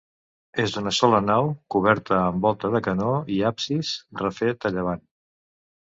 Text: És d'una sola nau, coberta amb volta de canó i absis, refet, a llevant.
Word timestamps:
És 0.61 0.71
d'una 0.75 0.93
sola 0.99 1.19
nau, 1.25 1.51
coberta 1.75 2.17
amb 2.21 2.47
volta 2.47 2.73
de 2.77 2.83
canó 2.89 3.11
i 3.37 3.41
absis, 3.53 3.95
refet, 4.23 4.71
a 4.71 4.77
llevant. 4.79 5.09